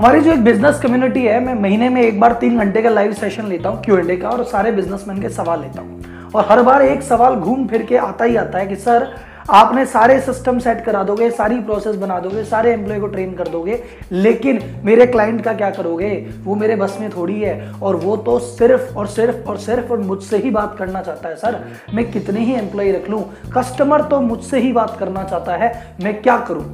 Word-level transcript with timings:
हमारी 0.00 0.20
जो 0.20 0.32
एक 0.32 0.44
बिज़नेस 0.44 0.78
कम्युनिटी 0.80 1.22
है, 1.22 1.40
मैं 1.40 1.54
महीने 1.54 1.88
में 1.88 2.00
एक 2.02 2.20
बार 2.20 2.32
तीन 2.32 2.58
घंटे 2.58 2.82
का 2.82 2.88
लाइव 2.88 3.12
सेशन 3.12 3.46
लेता 3.46 3.68
हूँ 3.68 3.82
क्यू 3.82 3.96
एंड 3.96 4.10
ए 4.10 4.16
का, 4.16 4.28
और 4.28 4.44
सारे 4.44 4.70
बिजनेसमैन 4.72 5.20
के 5.22 5.28
सवाल 5.28 5.60
लेता 5.60 5.80
हूँ। 5.80 6.30
और 6.34 6.46
हर 6.48 6.62
बार 6.62 6.82
एक 6.82 7.02
सवाल 7.02 7.34
घूम 7.34 7.66
फिर 7.66 7.82
के 7.82 7.96
आता 7.96 8.24
ही 8.24 8.36
आता 8.36 8.58
है 8.58 8.66
कि, 8.66 8.76
सर, 8.76 9.06
आपने 9.50 9.84
सारे 9.86 10.20
सिस्टम 10.20 10.58
सेट 10.58 10.84
करा 10.84 11.02
दोगे, 11.02 11.30
सारी 11.30 11.60
प्रोसेस 11.60 11.96
बना 11.96 12.18
दोगे, 12.20 12.44
सारे 12.44 12.72
एम्प्लॉय 12.72 13.00
को 13.00 13.06
ट्रेन 13.06 13.34
कर 13.34 13.48
दोगे, 13.48 13.82
लेकिन 14.12 14.60
मेरे 14.84 15.06
क्लाइंट 15.06 15.44
का 15.44 15.52
क्या 15.52 15.70
करोगे? 15.70 16.28
वो 16.44 16.54
मेरे 16.54 16.76
बस 16.76 16.96
में 17.00 17.10
थोड़ी 17.10 17.40
है। 17.40 17.72
और 17.82 17.96
वो 17.96 18.16
तो 18.16 18.38
सिर्फ़ 18.38 18.94
और 18.96 19.06
सिर्फ़ 19.06 19.48
और 19.48 19.58
सिर्फ़ 19.58 19.92
और 19.92 19.98
मुझसे 19.98 20.36
ही 20.36 20.50
बात 20.50 20.76
करना 20.78 21.02
चाहता 21.02 21.28
है, 21.28 21.36
सर, 21.36 21.64
मैं 21.94 22.10
कितने 22.12 22.40
ही 22.40 22.54
एम्प्लॉय 22.54 22.92
रख 22.92 23.10
लूँ? 23.10 23.22
कस्टमर 23.56 24.02
तो 24.02 24.20
मुझसे 24.20 24.60
ही 24.60 24.72
बात 24.72 24.96
करना 25.00 25.24
चाहता 25.24 25.56
है, 25.56 25.94
मैं 26.04 26.22
क्या 26.22 26.38
करूँ? 26.38 26.64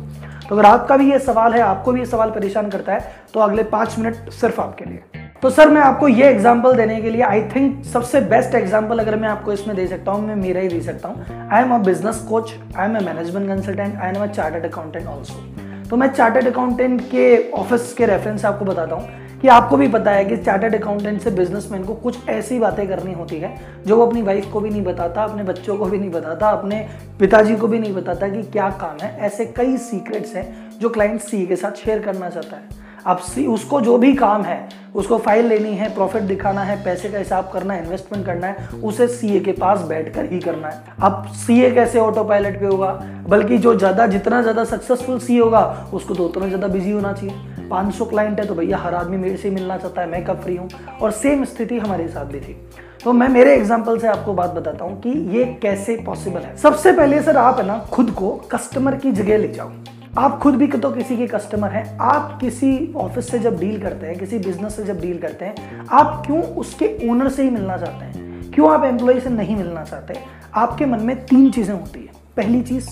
तो 0.48 0.54
अगर 0.54 0.66
आपका 0.66 0.96
भी 0.96 1.10
ये 1.10 1.18
सवाल 1.18 1.52
है, 1.52 1.60
आपको 1.60 1.92
भी 1.92 2.00
ये 2.00 2.06
सवाल 2.06 2.30
परेशान 2.30 2.70
करता 2.70 2.92
है 2.92 3.12
तो 3.34 3.40
अगले 3.40 3.62
पाँच 3.66 3.98
मिनट 3.98 4.30
सिर्फ़ 4.32 4.60
आपके 4.60 4.84
लिए। 4.84 5.24
तो 5.42 5.50
सर, 5.50 5.68
मैं 5.68 5.80
आपको 5.80 6.08
ये 6.08 6.28
एग्ज़ाम्पल 6.28 6.76
देने 6.76 7.00
के 7.00 7.10
लिए 7.10 7.22
आई 7.22 7.42
थिंक 7.48 7.84
सबसे 7.84 8.20
बेस्ट 8.28 8.54
एग्ज़ाम्पल 8.54 8.98
अगर 8.98 9.16
मैं 9.16 9.28
आपको 9.28 9.52
इसमें 9.52 9.74
दे 9.76 9.86
सकता 9.86 10.12
हूँ, 10.12 10.26
मैं 10.26 10.36
मेरा 10.36 10.60
ही 10.60 10.68
दे 10.68 10.80
सकता 10.82 11.08
हूँ। 11.08 11.50
I 11.52 11.62
am 11.62 11.74
a 11.74 11.78
business 11.84 12.24
coach 12.28 12.54
I 12.76 12.86
am 12.86 12.96
a 12.96 13.00
management 13.02 13.48
consultant 13.48 13.96
I 13.96 14.08
am 14.08 14.22
a 14.22 14.26
chartered 14.28 14.64
accountant 14.64 15.06
also 15.06 15.88
तो 15.90 15.96
मैं 15.96 16.08
चार्टर्ड 16.08 16.46
अकाउंटेंट 16.46 17.00
के 17.10 17.50
ऑफ़िस 17.52 17.92
के 17.94 18.06
रेफरेंस 18.06 18.44
आपको 18.44 18.64
बताता 18.64 18.96
हूँ। 18.96 19.25
कि 19.46 19.50
आपको 19.50 19.76
भी 19.76 19.86
पता 19.88 20.10
है 20.10 20.24
कि 20.24 20.36
चार्टर्ड 20.36 20.74
अकाउंटेंट 20.74 21.20
से 21.22 21.30
बिजनेसमैन 21.30 21.84
को 21.84 21.94
कुछ 21.94 22.28
ऐसी 22.28 22.58
बातें 22.58 22.86
करनी 22.88 23.12
होती 23.12 23.36
है 23.36 23.50
जो 23.86 23.96
वो 23.96 24.06
अपनी 24.06 24.22
वाइफ 24.22 24.46
को 24.52 24.60
भी 24.60 24.70
नहीं 24.70 24.82
बताता, 24.84 25.24
अपने 25.24 25.42
बच्चों 25.42 25.76
को 25.76 25.84
भी 25.84 25.98
नहीं 25.98 26.10
बताता, 26.10 26.48
अपने 26.48 26.80
पिताजी 27.20 27.56
को 27.56 27.68
भी 27.68 27.78
नहीं 27.78 27.94
बताता 27.94 28.28
कि 28.28 28.42
क्या 28.42 28.68
काम 28.80 28.96
है। 29.02 29.16
ऐसे 29.26 29.44
कई 29.56 29.76
सीक्रेट्स 29.76 30.34
हैं 30.36 30.78
जो 30.80 30.88
क्लाइंट 30.88 31.20
सीए 31.20 31.46
के 31.46 31.56
साथ 31.56 31.84
शेयर 31.84 32.02
करना 32.02 32.30
चाहता 32.30 32.56
है। 32.56 32.84
अब 33.06 33.18
सी 33.18 33.46
उसको 33.46 33.80
जो 33.80 33.96
भी 33.98 34.12
काम 34.14 34.42
है, 34.42 34.68
उसको 34.94 35.18
फ़ाइल 35.18 35.46
लेनी 35.46 35.74
है 35.74 35.94
प्रॉफिट 35.94 36.22
दिखाना 36.22 36.62
है, 36.62 36.82
पैसे 36.84 37.08
का 37.08 37.18
हिसाब 37.18 37.50
करना 37.52 37.74
है 37.74 37.84
इन्वेस्टमेंट 37.84 38.24
करना 38.26 38.46
है, 38.46 38.68
उसे 38.84 39.06
सीए 39.08 39.40
के 39.40 39.52
पास 39.52 39.82
बैठकर 39.82 40.24
ही 40.24 40.38
करना 40.40 40.68
है। 40.68 40.82
अब 41.02 41.26
सीए 41.36 41.70
कैसे 41.70 41.98
ऑटो 41.98 42.24
पायलट 42.24 42.58
पे 42.60 42.66
होगा? 42.66 42.90
बल्कि 43.28 43.58
जो 43.58 43.74
ज़्यादा, 43.74 44.06
जितना 44.06 44.42
ज़्यादा 44.42 44.64
सक्सेसफुल 44.66 45.18
सी 45.18 45.36
होगा, 45.38 45.90
उसको 45.94 46.14
तो 46.14 46.24
उतना 46.24 46.48
ज़्यादा 46.48 46.68
बिज़ी 46.68 46.90
होना 46.90 47.12
चाहिए। 47.12 47.55
500 47.68 48.04
क्लाइंट 48.04 48.40
है 48.40 48.46
तो 48.46 48.54
भैया 48.54 48.78
हर 48.78 48.94
आदमी 48.94 49.16
मेरे 49.16 49.36
से 49.36 49.50
मिलना 49.50 49.76
चाहता 49.76 50.00
है, 50.00 50.10
मैं 50.10 50.24
कब 50.24 50.40
फ्री 50.40 50.56
हूँ? 50.56 50.68
और 51.02 51.10
सेम 51.12 51.44
स्थिति 51.44 51.78
हमारे 51.78 52.08
साथ 52.08 52.24
भी 52.24 52.40
थी। 52.40 52.56
तो 53.04 53.12
मैं 53.12 53.28
मेरे 53.28 53.54
एग्ज़ाम्पल 53.54 53.98
से 53.98 54.08
आपको 54.08 54.32
बात 54.34 54.50
बताता 54.50 54.84
हूँ 54.84 55.00
कि 55.00 55.10
ये 55.38 55.44
कैसे 55.62 55.96
पॉसिबल 55.96 56.40
है। 56.40 56.56
सबसे 56.56 56.92
पहले 56.92 57.20
सर 57.22 57.36
आप 57.36 57.58
है 57.58 57.66
ना 57.66 57.78
खुद 57.92 58.10
को 58.10 58.30
कस्टमर 58.52 58.96
की 58.96 59.12
जगह 59.12 59.38
ले 59.38 59.48
जाओ। 59.48 59.70
आप 60.18 60.38
खुद 60.38 60.54
भी 60.54 60.66
तो 60.68 60.90
किसी 60.90 61.16
के 61.16 61.26
कस्टमर 61.26 61.70
हैं, 61.70 61.98
आप 61.98 62.38
किसी 62.40 62.92
ऑफ़िस 62.96 63.30
से 63.30 63.38
जब 63.38 63.58
डील 63.58 63.80
करते 63.82 64.06
हैं, 64.06 64.18
किसी 64.18 64.38
बिज़नेस 64.38 64.76
से 64.76 64.84
जब 64.84 65.00
डील 65.00 65.18
करते 65.18 65.44
हैं, 65.44 65.86
आप 65.92 66.22
क्यों 66.26 66.42
उसके 66.54 66.86
ओनर 67.10 67.28
से 67.28 67.42
ही 67.42 67.50
मिलना 67.50 67.76
चाहते 67.76 68.04
हैं? 68.04 68.50
क्यों 68.52 68.70
आप 68.70 68.84
एम्प्लॉय 68.84 69.20
से 69.20 69.30
नहीं 69.30 69.56
मिलना 69.56 69.84
चाहते? 69.84 70.14
आपके 70.54 70.86
मन 70.86 71.00
में 71.00 71.16
तीन 71.24 71.50
चीज़ें 71.50 71.74
होती 71.74 72.00
है। 72.00 72.12
पहली 72.36 72.62
चीज़ 72.62 72.88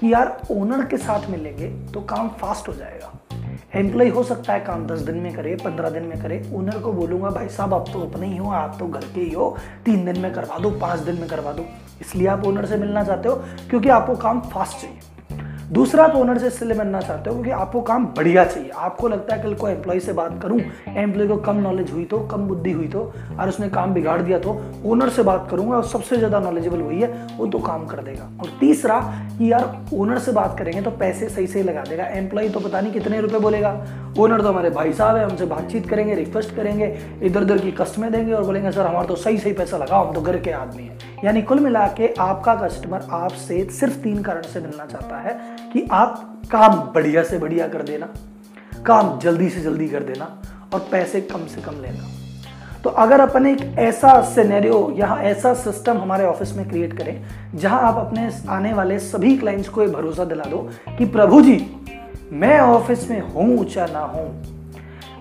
कि 0.00 0.12
यार 0.12 0.36
ओनर 0.50 0.84
के 0.84 0.96
साथ 0.96 1.30
मिलेंगे 1.30 1.68
तो 1.94 2.00
काम 2.00 2.28
फास्ट 2.40 2.68
हो 2.68 2.72
जाएगा। 2.74 3.12
एम्प्लॉय 3.74 4.08
हो 4.08 4.22
सकता 4.22 4.52
है 4.52 4.60
काम 4.60 4.86
दस 4.86 5.00
दिन 5.00 5.16
में 5.16 5.32
करे, 5.34 5.54
पंद्रह 5.54 5.90
दिन 5.90 6.02
में 6.02 6.22
करे। 6.22 6.42
ओनर 6.54 6.78
को 6.78 6.92
बोलूँगा, 6.92 7.30
भाई 7.30 7.48
साहब 7.48 7.74
आप 7.74 7.88
तो 7.92 8.00
अपने 8.00 8.26
ही 8.26 8.36
हो, 8.36 8.50
आप 8.50 8.76
तो 8.78 8.86
घर 8.86 9.04
के 9.14 9.20
ही 9.20 9.32
हो। 9.32 9.56
तीन 9.84 10.04
दिन 10.04 10.20
में 10.20 10.32
करवा 10.32 10.58
दो, 10.58 10.70
पाँच 10.70 11.00
दिन 11.00 11.14
में 11.14 11.28
करवा 11.28 11.52
दो। 11.52 11.66
इसलिए 12.00 12.28
आप 12.28 12.46
ओनर 12.46 12.66
से 12.66 12.76
मिलना 12.76 13.04
चाहते 13.04 13.28
हो, 13.28 13.34
क्योंकि 13.70 13.88
आपको 13.88 14.16
काम 14.16 14.40
फास्ट 14.40 14.80
चाहिए। 14.80 14.98
दूसरा 15.72 16.04
आप 16.04 16.14
ओनर 16.16 16.38
से 16.38 16.46
इसलिए 16.46 16.76
बनना 16.78 17.00
चाहते 17.00 17.30
हो 17.30 17.34
क्योंकि 17.34 17.50
आपको 17.52 17.80
काम 17.82 18.04
बढ़िया 18.16 18.44
चाहिए। 18.44 18.70
आपको 18.70 19.08
लगता 19.08 19.34
है 19.34 19.42
कल 19.42 19.54
को 19.54 19.68
एम्प्लॉय 19.68 20.00
से 20.00 20.12
बात 20.12 20.38
करूँ 20.42 20.58
एम्प्लॉय 20.88 21.28
को 21.28 21.36
कम 21.38 21.56
नॉलेज 21.58 21.90
हुई 21.92 22.04
तो 22.04 22.18
कम 22.28 22.46
बुद्धि 22.48 22.72
हुई 22.72 22.88
तो 22.88 23.00
और 23.40 23.48
उसने 23.48 23.68
काम 23.68 23.94
बिगाड़ 23.94 24.20
दिया 24.22 24.38
तो 24.38 24.60
ओनर 24.86 25.08
से 25.08 25.22
बात 25.22 25.48
करूँगा 25.50 25.76
और 25.76 25.84
सबसे 25.86 26.16
ज़्यादा 26.16 26.40
नॉलेजेबल 26.40 26.80
हुई 26.80 27.00
है, 27.00 27.08
वो 27.36 27.46
तो 27.46 27.58
काम 27.58 27.86
कर 27.86 28.02
देगा। 28.02 28.24
और 28.42 28.50
तीसरा, 28.60 29.00
कि 29.38 29.50
यार 29.52 29.86
ओनर 29.94 30.18
से 30.18 30.32
बात 30.32 30.58
करेंगे 30.58 30.82
तो 30.82 30.90
पैसे 30.92 31.28
सही 31.28 31.46
सही 31.46 31.62
लगा 31.62 31.82
देगा। 31.82 32.04
एम्प्लॉय 32.12 32.48
तो 32.48 32.60
पता 32.60 32.80
नहीं 32.80 32.92
कितने 32.92 33.20
रुपए 33.20 33.38
बोलेगा। 33.38 33.72
ओनर 34.18 34.40
तो 34.40 34.48
हमारे 34.48 34.70
भाई 34.70 34.92
साहब 34.92 35.16
है 35.16 35.24
हमसे 35.24 35.46
बातचीत 35.46 35.88
करेंगे 35.88 36.14
रिक्वेस्ट 36.14 36.54
करेंगे 36.56 36.86
इधर 37.22 37.42
उधर 37.42 37.58
की 37.58 37.72
कस्टमें 37.72 38.10
देंगे 38.12 38.32
और 38.32 38.44
बोलेंगे, 38.44 38.72
सर, 38.72 38.86
हमारा 38.86 39.04
तो 39.04 39.16
सही 39.16 39.38
सही 39.38 39.52
पैसा 39.52 39.78
लगाओ 39.78 40.06
हम 40.06 40.14
तो 40.14 40.20
घर 40.22 40.38
के 40.38 40.50
आदमी 40.52 40.82
हैं। 40.82 40.98
यानी 41.24 41.42
कुल 41.42 41.60
मिला 41.60 41.86
के 41.90 42.12
आपका 42.20 42.54
कस्टमर 42.56 43.06
आपसे 43.12 43.64
सिर्फ़ 43.72 43.98
तीन 43.98 44.22
कारण 44.22 44.42
से 44.44 44.60
मिलना 44.60 44.86
चाहता 44.86 45.18
है। 45.18 45.55
कि 45.72 45.86
आप 45.92 46.42
काम 46.50 46.78
बढ़िया 46.94 47.22
से 47.22 47.38
बढ़िया 47.38 47.68
कर 47.68 47.82
देना, 47.82 48.08
काम 48.86 49.18
जल्दी 49.18 49.48
से 49.50 49.60
जल्दी 49.60 49.88
कर 49.88 50.02
देना 50.02 50.24
और 50.74 50.88
पैसे 50.90 51.20
कम 51.22 51.46
से 51.46 51.62
कम 51.62 51.80
लेना। 51.82 52.08
तो 52.84 52.90
अगर 52.92 53.20
अपन 53.20 53.46
एक 53.46 53.60
ऐसा 53.78 54.20
सिनेरियो 54.24 54.94
या 54.96 55.06
ऐसा 55.22 55.52
सिस्टम 55.54 55.98
हमारे 55.98 56.24
ऑफ़िस 56.24 56.52
में 56.56 56.68
क्रिएट 56.68 56.96
करें, 56.98 57.22
जहाँ 57.54 57.80
आप 57.82 57.96
अपने 57.98 58.30
आने 58.48 58.72
वाले 58.72 58.98
सभी 58.98 59.36
क्लाइंट्स 59.38 59.68
को 59.68 59.82
ये 59.82 59.88
भरोसा 59.88 60.24
दिला 60.24 60.44
दो 60.44 60.58
कि 60.88 61.04
प्रभु 61.06 61.40
जी, 61.42 61.64
मैं 62.32 62.58
ऑफ़िस 62.60 63.08
में 63.10 63.20
हूँ 63.22 63.56
ऊँचा 63.58 63.86
ना 63.86 64.00
हूँ, 64.04 64.28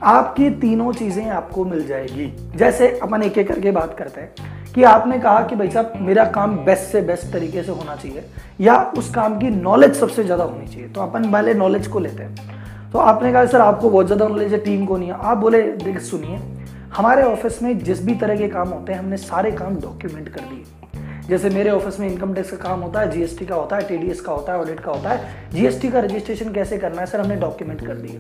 आपकी 0.04 0.50
तीनों 0.52 0.92
चीज़ें 0.94 1.26
आपको 1.28 1.66
मिल 1.66 1.86
जाएगी। 1.88 2.32
जैसे 2.56 2.88
अपन 3.00 3.24
एक 3.24 3.38
एक 3.38 3.48
करके 3.48 3.72
बात 3.72 3.98
करते 3.98 4.22
हैं 4.22 4.54
कि 4.76 4.84
आपने 4.84 5.18
कहा 5.20 5.42
कि 5.42 5.56
भाई 5.56 5.70
साहब, 5.70 5.94
मेरा 6.02 6.24
काम 6.26 6.58
बेस्ट 6.58 6.92
से 6.92 7.02
बेस्ट 7.02 7.32
तरीके 7.34 7.64
से 7.64 7.72
होना 7.72 7.96
चाहिए, 7.96 8.24
या 8.62 8.76
उस 8.98 9.10
काम 9.10 9.38
की 9.40 9.50
नॉलेज 9.50 9.94
सबसे 9.94 10.24
ज़्यादा 10.24 10.44
होनी 10.44 10.68
चाहिए। 10.68 10.88
तो 10.88 11.02
अपन 11.02 11.32
पहले 11.32 11.54
नॉलेज 11.54 11.88
को 11.88 12.00
लेते 12.00 12.24
हैं। 12.24 12.92
तो 12.92 13.00
आपने 13.00 13.32
कहा, 13.34 13.46
सर, 13.46 13.62
आपको 13.62 13.90
बहुत 13.90 14.06
ज़्यादा 14.06 14.28
नॉलेज 14.28 14.54
है 14.54 14.60
टीम 14.60 14.86
को 14.86 14.98
नहीं 14.98 15.10
है। 15.10 15.16
आप 15.22 15.38
बोले, 15.38 15.62
देख, 15.62 16.00
सुनिए, 16.02 16.40
हमारे 16.96 17.24
ऑफ़िस 17.24 17.62
में 17.64 17.78
जिस 17.80 18.06
भी 18.06 18.16
तरह 18.16 18.38
के 18.38 18.48
काम 18.48 18.70
होते 18.70 18.94
हैं, 18.94 19.00
हमने 19.00 19.18
सारे 19.18 19.52
काम 19.52 19.76
डॉक्यूमेंट 19.76 20.30
कर 20.30 20.42
दिए। 20.42 20.64
जैसे 21.30 21.50
मेरे 21.50 21.70
ऑफ़िस 21.70 22.00
में 22.00 22.08
इनकम 22.08 22.34
टैक्स 22.34 22.52
का 22.52 22.58
काम 22.58 22.82
होता 22.82 23.00
है 23.00 23.10
जीएसटी 23.12 23.46
का 23.46 23.56
होता 23.56 23.76
है 23.76 23.88
टीडीएस 23.88 24.22
का 24.22 24.34
होता 24.34 24.54
है 24.54 24.60
ऑडिट 24.60 24.80
का 24.80 24.92
होता 24.92 25.10
है। 25.10 25.52
जीएसटी 25.54 25.90
का 25.90 26.00
रजिस्ट्रेशन 26.00 26.54
कैसे 26.54 26.78
करना 26.78 27.02
है, 27.02 27.08
सर, 27.08 27.20
हमने 27.20 27.36
डॉक्यूमेंट 27.36 27.86
कर 27.88 27.96
दिए। 27.96 28.20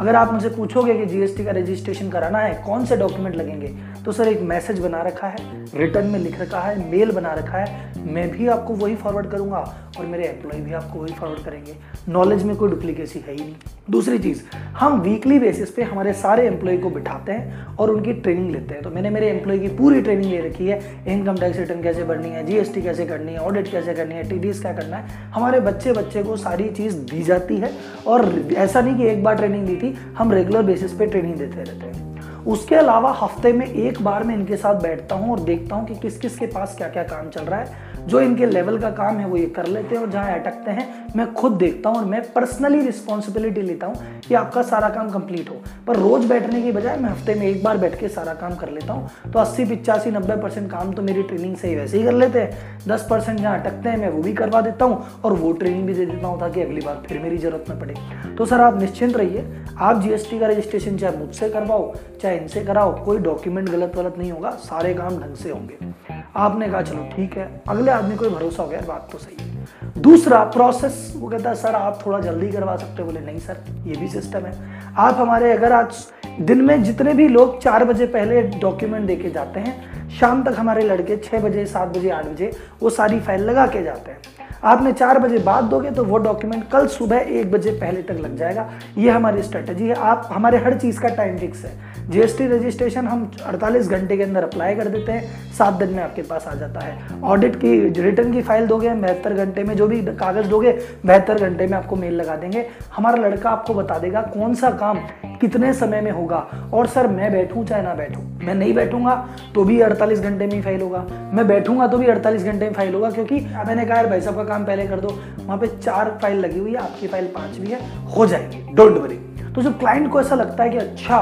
अगर 0.00 0.16
आप 0.16 0.32
मुझे 0.32 0.48
पूछोगे 0.48 0.94
कि 0.94 1.04
जीएसटी 1.06 1.44
का 1.44 1.50
रजिस्ट्रेशन 1.50 2.08
कराना 2.08 2.38
है, 2.38 2.54
कौन 2.66 2.84
से 2.84 2.96
डॉक्यूमेंट 2.96 3.36
लगेंगे? 3.36 3.68
तो 4.04 4.12
सर, 4.12 4.28
एक 4.28 4.40
मैसेज 4.40 4.78
बना 4.78 5.02
रखा 5.02 5.26
है 5.26 5.36
रिटर्न 5.74 6.06
में 6.06 6.18
लिख 6.18 6.40
रखा 6.40 6.60
है 6.60 6.90
मेल 6.90 7.12
बना 7.12 7.32
रखा 7.34 7.58
है। 7.58 7.92
मैं 8.06 8.28
भी 8.30 8.46
आपको 8.46 8.74
वही 8.74 8.96
फॉरवर्ड 8.96 9.26
करूँगा 9.26 9.58
और 9.98 10.06
मेरे 10.06 10.24
एम्प्लॉय 10.24 10.60
भी 10.60 10.72
आपको 10.72 10.98
वही 10.98 11.14
फॉरवर्ड 11.14 11.40
करेंगे। 11.40 11.74
नॉलेज 12.08 12.42
में 12.42 12.54
कोई 12.56 12.70
डुप्लीकेसी 12.70 13.18
है 13.18 13.32
ही 13.32 13.40
नहीं। 13.40 13.54
दूसरी 13.90 14.18
चीज़, 14.18 14.42
हम 14.78 15.00
वीकली 15.00 15.38
बेसिस 15.38 15.70
पे 15.70 15.82
हमारे 15.82 16.12
सारे 16.12 16.46
एम्प्लॉय 16.46 16.76
को 16.76 16.90
बिठाते 16.90 17.32
हैं 17.32 17.76
और 17.76 17.90
उनकी 17.90 18.12
ट्रेनिंग 18.12 18.50
लेते 18.50 18.74
हैं। 18.74 18.82
तो 18.82 18.90
मैंने 18.90 19.10
मेरे 19.10 19.30
एम्प्लॉय 19.30 19.58
की 19.58 19.68
पूरी 19.68 20.00
ट्रेनिंग 20.00 20.30
ले 20.30 20.40
रखी 20.40 20.66
है। 20.66 20.80
इनकम 21.08 21.36
टैक्स 21.36 21.58
रिटर्न 21.58 21.82
कैसे 21.82 22.04
भरनी 22.04 22.28
है 22.28 22.44
जीएसटी 22.46 22.82
कैसे 22.82 23.06
करनी 23.06 23.32
है 23.32 23.38
ऑडिट 23.38 23.70
कैसे 23.70 23.94
करनी 23.94 24.14
है 24.14 24.28
टीडीएस 24.30 24.60
क्या 24.60 24.72
करना 24.72 24.96
है। 24.96 25.30
हमारे 25.30 25.60
बच्चे 25.60 25.92
बच्चे 25.92 26.22
को 26.22 26.36
सारी 26.36 26.68
चीज़ 26.68 26.98
दी 27.04 27.22
जाती 27.22 27.56
है 27.56 27.72
और 28.06 28.28
ऐसा 28.56 28.80
नहीं 28.80 28.96
कि 28.96 29.06
एक 29.06 29.24
बार 29.24 29.36
ट्रेनिंग 29.36 29.66
दी 29.66 29.76
थी, 29.84 29.94
हम 30.18 30.32
रेगुलर 30.32 30.62
बेसिस 30.62 30.92
पे 30.92 31.06
ट्रेनिंग 31.06 31.34
देते 31.34 31.62
रहते 31.62 31.86
हैं। 31.86 32.12
उसके 32.44 32.74
अलावा 32.74 33.10
हफ़्ते 33.12 33.52
में 33.52 33.66
एक 33.66 34.02
बार 34.02 34.24
मैं 34.24 34.34
इनके 34.34 34.56
साथ 34.56 34.80
बैठता 34.82 35.14
हूँ 35.14 35.30
और 35.32 35.40
देखता 35.40 35.76
हूँ 35.76 35.86
कि 35.86 35.94
किस 35.94 36.18
किस 36.18 36.38
के 36.38 36.46
पास 36.46 36.74
क्या 36.76 36.88
क्या 36.88 37.02
काम 37.02 37.28
चल 37.28 37.44
रहा 37.44 37.60
है। 37.60 37.93
जो 38.06 38.20
इनके 38.20 38.46
लेवल 38.46 38.78
का 38.78 38.90
काम 38.92 39.16
है 39.16 39.26
वो 39.26 39.36
ये 39.36 39.46
कर 39.46 39.66
लेते 39.66 39.94
हैं 39.94 40.02
और 40.02 40.10
जहाँ 40.10 40.32
अटकते 40.32 40.70
हैं, 40.70 40.86
मैं 41.16 41.32
खुद 41.34 41.52
देखता 41.52 41.90
हूँ 41.90 41.98
और 41.98 42.04
मैं 42.04 42.22
पर्सनली 42.32 42.80
रिस्पॉन्सिबिलिटी 42.80 43.62
लेता 43.62 43.86
हूँ 43.86 44.20
कि 44.28 44.34
आपका 44.34 44.62
सारा 44.62 44.88
काम 44.88 45.10
कंप्लीट 45.10 45.50
हो। 45.50 45.56
पर 45.86 45.96
रोज 45.96 46.24
बैठने 46.24 46.62
की 46.62 46.72
बजाय 46.72 46.96
मैं 46.96 47.10
हफ़्ते 47.10 47.34
में 47.34 47.46
एक 47.46 47.62
बार 47.64 47.78
बैठ 47.78 47.98
के 48.00 48.08
सारा 48.08 48.34
काम 48.34 48.54
कर 48.54 48.70
लेता 48.70 48.92
हूँ। 48.92 49.32
तो 49.32 49.38
अस्सी, 49.38 49.64
पिचासी, 49.64 50.10
नब्बे 50.10 50.36
परसेंट 50.42 50.70
काम 50.70 50.92
तो 50.92 51.02
मेरी 51.02 51.22
ट्रेनिंग 51.22 51.56
से 51.56 51.68
ही 51.68 51.76
वैसे 51.76 51.98
ही 51.98 52.04
कर 52.04 52.12
लेते 52.12 52.40
हैं। 52.40 52.78
दस 52.88 53.06
परसेंट 53.10 53.38
जहाँ 53.38 53.58
अटकते 53.60 53.88
हैं, 53.88 53.96
मैं 53.96 54.08
वो 54.08 54.22
भी 54.22 54.32
करवा 54.32 54.60
देता 54.60 54.84
हूँ 54.84 55.20
और 55.24 55.32
वो 55.32 55.52
ट्रेनिंग 55.52 55.86
भी 55.86 55.94
दे 55.94 56.06
देता 56.06 56.26
हूँ 56.26 56.40
ताकि 56.40 56.62
अगली 56.62 56.80
बार 56.80 57.02
फिर 57.08 57.18
मेरी 57.18 57.38
ज़रूरत 57.38 57.70
न 57.70 57.78
पड़े। 57.80 57.94
तो 58.36 58.46
सर, 58.46 58.60
आप 58.60 58.80
निश्चिंत 58.80 59.16
रहिए। 59.16 59.46
आप 59.78 60.02
जीएसटी 60.02 60.38
का 60.38 60.46
रजिस्ट्रेशन 60.46 60.96
चाहे 60.98 61.16
मुझसे 61.16 61.48
करवाओ, 61.50 61.92
चाहे 62.22 62.36
इनसे 62.36 62.64
कराओ, 62.64 63.04
कोई 63.04 63.18
डॉक्यूमेंट 63.20 63.68
गलत 63.68 63.96
वलत 63.96 64.14
नहीं 64.18 64.32
होगा, 64.32 64.50
सारे 64.50 64.94
काम 64.94 65.18
ढंग 65.18 65.34
से 65.34 65.50
होंगे। 65.50 66.13
आपने 66.36 66.68
कहा, 66.68 66.82
चलो 66.82 67.08
ठीक 67.16 67.36
है, 67.36 67.62
अगले 67.68 67.90
आदमी 67.90 68.16
को 68.16 68.30
भरोसा 68.30 68.62
हो 68.62 68.68
गया 68.68 68.80
बात 68.88 69.08
तो 69.12 69.18
सही 69.18 69.36
है। 69.40 69.66
दूसरा 69.98 70.44
प्रोसेस 70.44 71.12
वो 71.16 71.28
कहता 71.28 71.48
है, 71.50 71.56
सर, 71.56 71.74
आप 71.74 72.02
थोड़ा 72.06 72.20
जल्दी 72.20 72.48
करवा 72.48 72.76
सकते 72.76 73.02
हो। 73.02 73.04
बोले, 73.04 73.20
नहीं 73.20 73.38
सर, 73.38 73.64
ये 73.86 73.96
भी 73.96 74.08
सिस्टम 74.08 74.40
है। 74.40 74.52
आप 74.96 75.14
हमारे, 75.14 75.52
अगर 75.52 75.72
आज 75.72 76.06
दिन 76.40 76.60
में 76.60 76.82
जितने 76.82 77.14
भी 77.14 77.28
लोग 77.28 77.62
चार 77.62 77.84
बजे 77.84 78.06
पहले 78.06 78.42
डॉक्यूमेंट 78.42 79.06
देके 79.06 79.30
जाते 79.30 79.60
हैं, 79.60 80.08
शाम 80.10 80.42
तक 80.44 80.54
हमारे 80.58 80.82
लड़के 80.82 81.16
छः 81.16 81.40
बजे, 81.40 81.66
सात 81.66 81.88
बजे, 81.88 82.10
आठ 82.10 82.26
बजे, 82.26 82.52
वो 82.82 82.90
सारी 82.90 83.20
फ़ाइल 83.20 83.40
लगा 83.40 83.66
के 83.66 83.82
जाते 83.82 84.10
हैं। 84.10 84.18
आपने 84.64 84.92
चार 84.92 85.18
बजे 85.18 85.38
बाद 85.38 85.64
दोगे 85.64 85.90
तो 85.90 86.04
वो 86.04 86.18
डॉक्यूमेंट 86.18 86.68
कल 86.70 86.86
सुबह 86.86 87.16
एक 87.16 87.50
बजे 87.50 87.70
पहले 87.70 88.02
तक 88.02 88.20
लग 88.20 88.36
जाएगा। 88.36 88.70
ये 88.98 89.10
हमारी 89.10 89.42
स्ट्रेटजी 89.42 89.88
है। 89.88 89.94
आप, 89.94 90.28
हमारे 90.32 90.58
हर 90.58 90.78
चीज़ 90.78 91.00
का 91.00 91.08
टाइम 91.08 91.38
फिक्स 91.38 91.64
है। 91.64 91.93
जीएसटी 92.04 92.46
रजिस्ट्रेशन 92.46 93.06
हम 93.06 93.30
48 93.42 93.88
घंटे 93.88 94.16
के 94.16 94.22
अंदर 94.22 94.42
अप्लाई 94.42 94.74
कर 94.74 94.88
देते 94.88 95.12
हैं। 95.12 95.52
सात 95.52 95.74
दिन 95.74 95.90
में 95.90 96.02
आपके 96.02 96.22
पास 96.22 96.46
आ 96.48 96.54
जाता 96.54 96.80
है। 96.80 97.20
ऑडिट 97.24 97.56
की 97.56 98.02
रिटर्न 98.02 98.32
की 98.32 98.42
फ़ाइल 98.42 98.66
दोगे, 98.66 98.90
बहत्तर 98.90 99.34
घंटे 99.34 99.62
में 99.64 99.74
जो 99.76 99.86
भी 99.86 100.00
कागज़ 100.02 100.48
दोगे, 100.48 100.72
बहत्तर 101.06 101.40
घंटे 101.40 101.66
में 101.66 101.76
आपको 101.78 101.96
मेल 101.96 102.14
लगा 102.14 102.36
देंगे। 102.36 102.66
हमारा 102.96 103.22
लड़का 103.22 103.50
आपको 103.50 103.74
बता 103.74 103.98
देगा 103.98 104.22
कौन 104.34 104.54
सा 104.54 104.70
काम 104.72 104.98
कितने 105.40 105.72
समय 105.72 106.00
में 106.00 106.10
होगा। 106.10 106.46
और 106.74 106.86
सर, 106.86 107.06
मैं 107.06 107.32
बैठूं 107.32 107.64
चाहे 107.64 107.82
ना 107.82 107.94
बैठूं? 107.94 108.22
मैं 108.44 108.54
नहीं 108.54 108.74
बैठूँगा 108.74 109.14
तो 109.54 109.64
भी 109.64 109.80
48 109.80 110.20
घंटे 110.20 110.46
में 110.46 110.54
ही 110.54 110.60
फ़ाइल 110.62 110.80
होगा। 110.80 111.04
मैं 111.32 111.46
बैठूँगा 111.48 111.86
तो 111.86 111.98
भी 111.98 112.06
48 112.06 112.44
घंटे 112.44 112.64
में 112.64 112.72
फ़ाइल 112.72 112.94
होगा, 112.94 113.10
क्योंकि 113.10 113.34
मैंने 113.34 113.84
कहा, 113.86 113.96
यार, 113.96 114.06
भाई 114.06 114.20
साहब 114.20 114.36
का 114.36 114.44
काम 114.44 114.64
पहले 114.64 114.86
कर 114.86 115.00
दो। 115.00 115.18
वहाँ 115.38 115.58
पे 115.58 115.66
चार 115.78 116.18
फ़ाइल 116.22 116.38
लगी 116.38 116.58
हुई 116.58 116.72
है, 116.72 116.78
आपकी 116.78 117.06
फ़ाइल 117.06 117.26
पाँच 117.34 117.56
भी 117.56 117.70
है, 117.70 117.80
हो 118.08 118.26
जाएगी। 118.26 118.74
डोंट 118.74 118.98
वरी 118.98 119.20
तो 119.54 119.62
जब 119.62 119.78
क्लाइंट 119.78 120.10
को 120.10 120.20
ऐसा 120.20 120.34
लगता 120.34 120.62
है 120.62 120.70
कि 120.70 120.78
अच्छा 120.78 121.18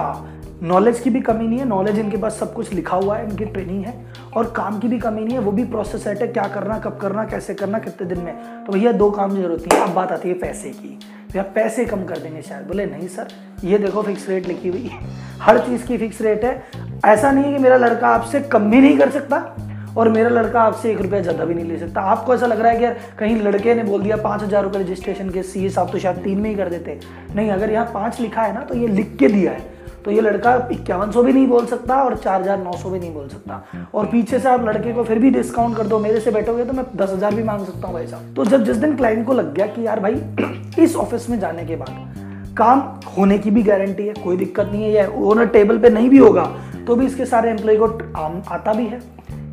नॉलेज 0.63 0.99
की 1.01 1.11
भी 1.11 1.21
कमी 1.21 1.47
नहीं 1.47 1.59
है 1.59 1.65
नॉलेज 1.65 1.99
इनके 1.99 2.17
पास 2.17 2.39
सब 2.39 2.53
कुछ 2.55 2.73
लिखा 2.73 2.97
हुआ 2.97 3.17
है, 3.17 3.25
इनकी 3.25 3.45
ट्रेनिंग 3.45 3.85
है, 3.85 3.95
और 4.37 4.51
काम 4.57 4.79
की 4.79 4.89
भी 4.89 4.99
कमी 4.99 5.25
नहीं 5.25 5.37
है, 5.37 5.41
वो 5.41 5.53
भी 5.53 5.65
प्रोसेस 5.65 6.05
सेट 6.05 6.21
है, 6.23 6.27
क्या 6.29 6.45
करना, 6.49 6.79
कब 6.79 6.99
करना, 6.99 7.25
कैसे 7.25 7.55
करना, 7.55 7.79
कितने 7.79 8.07
दिन 8.09 8.19
में। 8.19 8.35
तो 8.67 8.73
भैया, 8.73 8.93
दो 8.93 9.11
काम 9.11 9.35
ज़रूरत 9.37 9.73
है, 9.73 9.81
अब 9.81 9.95
बात 9.95 10.13
आती 10.13 10.29
है 10.29 10.35
पैसे 10.35 10.71
की। 10.71 10.89
भैया 11.33 11.43
पैसे 11.55 11.85
कम 11.85 12.05
कर 12.05 12.19
देंगे 12.19 12.43
शायद। 12.43 12.67
बोले, 12.67 12.87
नहीं 12.87 13.09
सर, 13.09 13.29
ये 13.65 13.79
देखो 13.79 14.03
फिक्स 14.03 14.29
रेट 14.29 14.47
लिखी 14.49 14.69
हुई 14.69 14.83
है। 14.83 15.01
हर 15.41 15.59
चीज़ 15.59 15.87
की 15.87 15.99
फिक्स 15.99 16.21
रेट 16.23 16.45
है। 16.45 16.63
ऐसा 17.07 17.31
नहीं 17.33 17.45
है 17.45 17.53
कि 17.53 17.63
मेरा 17.63 17.77
लड़का 17.77 18.09
आपसे 18.09 18.41
कम 18.43 18.71
भी 18.71 18.81
नहीं 18.81 18.97
कर 18.99 19.11
सकता, 19.11 19.45
और 19.97 20.09
मेरा 20.09 20.29
लड़का 20.31 20.61
आपसे 20.61 20.91
एक 20.91 21.01
रुपया 21.01 21.21
ज़्यादा 21.21 21.45
भी 21.45 21.55
नहीं 21.55 21.65
ले 21.65 21.79
सकता। 21.79 22.01
आपको 22.03 22.35
ऐसा 22.35 22.47
लग 22.47 22.61
रहा 22.61 22.73
है 22.73 22.79
कि 22.79 22.85
यार, 22.85 22.97
कहीं 23.19 23.37
लड़के 23.39 23.75
ने 23.75 23.83
बोल 23.83 24.03
दिया, 24.03 24.17
पाँच 24.19 24.43
हज़ार 24.43 24.63
रुपये 24.65 24.83
रजिस्ट्रेशन 24.83 25.31
के 25.31 25.43
सी 25.43 25.67
एस 25.67 25.79
आप 25.79 25.93
तो 25.93 25.99
शायद 25.99 26.23
तीन 26.25 26.41
में 26.41 26.49
ही 26.51 26.57
कर 26.57 26.69
देते। 26.69 26.99
नहीं, 27.35 27.51
अगर 27.51 27.71
यहाँ 27.71 27.91
पाँच 27.95 28.21
लिखा 28.21 28.43
है 28.43 28.55
ना 28.55 28.61
तो 28.61 28.75
ये 28.75 28.87
लिख 28.89 29.17
के 29.17 29.29
दिया 29.29 29.53
है। 29.53 29.71
तो 30.05 30.11
ये 30.11 30.21
लड़का 30.21 30.55
इक्यावन 30.73 31.11
सौ 31.11 31.23
भी 31.23 31.33
नहीं 31.33 31.47
बोल 31.47 31.67
सकता 31.67 32.03
और 32.05 32.17
चार 32.17 32.41
हज़ार 32.41 32.59
नौ 32.59 32.73
सौ 32.73 32.91
भी 32.91 32.99
नहीं 32.99 33.13
बोल 33.15 33.29
सकता। 33.29 33.63
और 33.95 34.07
पीछे 34.07 34.39
से 34.39 34.49
आप 34.49 34.65
लड़के 34.65 34.93
को 34.93 35.05
फिर 35.05 35.19
भी 35.19 35.31
डिस्काउंट 35.31 35.77
कर 35.77 35.87
दो, 35.87 35.99
मेरे 35.99 36.21
से 36.21 36.31
बैठोगे 36.31 36.65
तो 36.65 36.73
मैं 36.73 36.85
दस 36.97 37.11
हज़ार 37.11 37.35
भी 37.35 37.43
मांग 37.43 37.65
सकता 37.67 37.87
हूँ 37.87 37.95
भाई 37.95 38.07
साहब। 38.07 38.35
तो 38.37 38.45
जब 38.45 38.65
जिस 38.65 38.77
दिन 38.77 38.97
क्लाइंट 38.97 39.27
को 39.27 39.33
लग 39.33 39.55
गया 39.55 39.67
कि 39.67 39.87
यार 39.87 40.01
भाई, 40.01 40.21
इस 40.79 40.97
ऑफ़िस 40.97 41.31
में 41.31 41.39
जाने 41.41 41.65
के 41.65 41.77
बाद 41.77 42.55
काम 42.57 42.81
होने 43.17 43.39
की 43.39 43.51
भी 43.51 43.63
गारंटी 43.63 44.07
है, 44.07 44.15
कोई 44.15 44.37
दिक्कत 44.37 44.67
नहीं 44.67 44.83
है, 44.85 44.91
या 44.91 45.09
ओनर 45.21 45.47
टेबल 45.49 45.79
पे 45.79 45.91
नहीं 45.91 46.11
भी 46.11 46.19
होगा 46.19 46.53
तो 46.87 46.95
भी 46.97 47.07
इसके 47.07 47.27
सारे 47.27 47.51
एम्प्लॉय 47.51 47.77
को 47.77 47.87
आता 48.51 48.73
भी 48.73 48.87
है। 48.87 49.01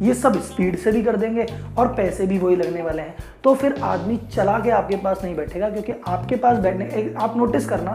ये 0.02 0.14
सब 0.14 0.40
स्पीड 0.42 0.78
से 0.78 0.92
भी 0.92 1.02
कर 1.04 1.16
देंगे 1.18 1.46
और 1.78 1.88
पैसे 1.94 2.26
भी 2.28 2.38
वही 2.40 2.56
लगने 2.56 2.82
वाले 2.82 3.02
हैं। 3.02 3.16
तो 3.44 3.54
फिर 3.56 3.76
आदमी 3.84 4.18
चला 4.32 4.58
के 4.60 4.70
आपके 4.72 4.96
पास 4.98 5.24
नहीं 5.24 5.36
बैठेगा, 5.36 5.70
क्योंकि 5.70 5.94
आपके 6.08 6.36
पास 6.36 6.58
बैठने 6.58 7.14
आप 7.20 7.38
नोटिस 7.38 7.66
करना 7.66 7.92